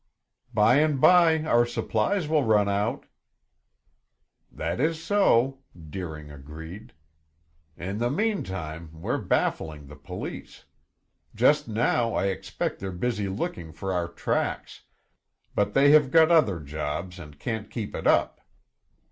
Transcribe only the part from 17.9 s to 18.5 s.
it up.